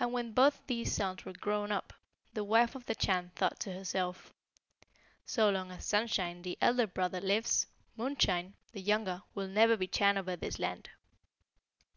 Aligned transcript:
And 0.00 0.12
when 0.12 0.32
both 0.32 0.66
these 0.66 0.90
sons 0.96 1.24
were 1.24 1.32
grown 1.32 1.70
up, 1.70 1.92
the 2.32 2.42
wife 2.42 2.74
of 2.74 2.86
the 2.86 2.94
Chan 2.96 3.30
thought 3.36 3.60
to 3.60 3.72
herself, 3.72 4.34
'So 5.26 5.48
long 5.48 5.70
as 5.70 5.84
Sunshine, 5.86 6.42
the 6.42 6.58
elder 6.60 6.88
brother, 6.88 7.20
lives, 7.20 7.68
Moonshine, 7.96 8.54
the 8.72 8.80
younger, 8.82 9.22
will 9.32 9.46
never 9.46 9.76
be 9.76 9.86
Chan 9.86 10.18
over 10.18 10.34
this 10.34 10.58
land.' 10.58 10.90